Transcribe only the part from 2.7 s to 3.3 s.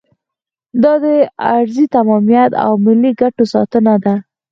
ملي